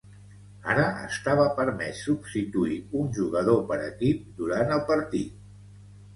[0.75, 5.39] Ara estava permès substituir un jugador per equip durant el partit.